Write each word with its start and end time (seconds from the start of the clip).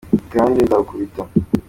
kandi 0.33 0.57
nzagukubita 0.65 1.21